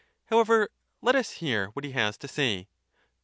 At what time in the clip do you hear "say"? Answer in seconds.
2.27-2.67